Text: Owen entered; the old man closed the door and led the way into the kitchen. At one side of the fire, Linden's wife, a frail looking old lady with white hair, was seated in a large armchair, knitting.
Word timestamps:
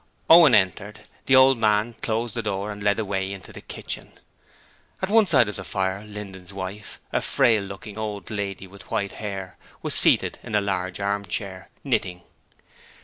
Owen 0.31 0.55
entered; 0.55 1.01
the 1.27 1.35
old 1.35 1.59
man 1.59 1.93
closed 2.01 2.33
the 2.33 2.41
door 2.41 2.71
and 2.71 2.81
led 2.81 2.97
the 2.97 3.05
way 3.05 3.31
into 3.31 3.53
the 3.53 3.61
kitchen. 3.61 4.13
At 4.99 5.09
one 5.09 5.27
side 5.27 5.47
of 5.47 5.57
the 5.57 5.63
fire, 5.63 6.03
Linden's 6.05 6.51
wife, 6.51 6.99
a 7.13 7.21
frail 7.21 7.61
looking 7.61 7.99
old 7.99 8.31
lady 8.31 8.65
with 8.65 8.89
white 8.89 9.11
hair, 9.11 9.57
was 9.83 9.93
seated 9.93 10.39
in 10.41 10.55
a 10.55 10.59
large 10.59 10.99
armchair, 10.99 11.69
knitting. 11.83 12.23